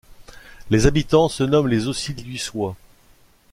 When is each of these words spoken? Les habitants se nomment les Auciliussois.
Les 0.71 0.87
habitants 0.87 1.29
se 1.29 1.43
nomment 1.43 1.67
les 1.67 1.85
Auciliussois. 1.87 2.75